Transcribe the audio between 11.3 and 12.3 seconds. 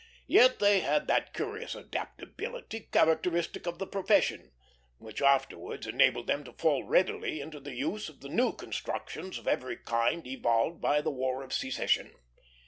of Secession.